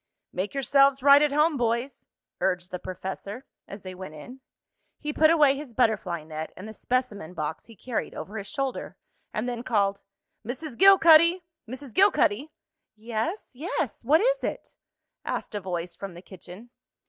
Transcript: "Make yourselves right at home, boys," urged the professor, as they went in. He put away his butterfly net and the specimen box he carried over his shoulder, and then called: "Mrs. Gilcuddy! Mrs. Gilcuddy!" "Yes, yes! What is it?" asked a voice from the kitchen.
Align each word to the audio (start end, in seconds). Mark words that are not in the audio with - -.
"Make 0.33 0.55
yourselves 0.55 1.03
right 1.03 1.21
at 1.21 1.31
home, 1.31 1.57
boys," 1.57 2.07
urged 2.39 2.71
the 2.71 2.79
professor, 2.79 3.45
as 3.67 3.83
they 3.83 3.93
went 3.93 4.15
in. 4.15 4.41
He 4.97 5.13
put 5.13 5.29
away 5.29 5.55
his 5.55 5.75
butterfly 5.75 6.23
net 6.23 6.51
and 6.57 6.67
the 6.67 6.73
specimen 6.73 7.35
box 7.35 7.65
he 7.65 7.75
carried 7.75 8.15
over 8.15 8.39
his 8.39 8.47
shoulder, 8.47 8.97
and 9.31 9.47
then 9.47 9.61
called: 9.61 10.01
"Mrs. 10.43 10.75
Gilcuddy! 10.75 11.43
Mrs. 11.69 11.93
Gilcuddy!" 11.93 12.49
"Yes, 12.95 13.51
yes! 13.55 14.03
What 14.03 14.21
is 14.21 14.43
it?" 14.43 14.75
asked 15.23 15.53
a 15.53 15.61
voice 15.61 15.95
from 15.95 16.15
the 16.15 16.23
kitchen. 16.23 16.71